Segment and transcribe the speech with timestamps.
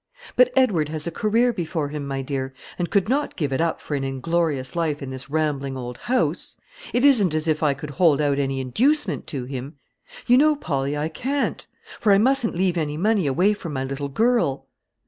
[0.35, 3.79] "But Edward has a career before him, my dear, and could not give it up
[3.79, 6.57] for an inglorious life in this rambling old house.
[6.91, 9.75] It isn't as if I could hold out any inducement to him:
[10.25, 11.67] you know, Polly, I can't;
[11.99, 14.65] for I mustn't leave any money away from my little girl."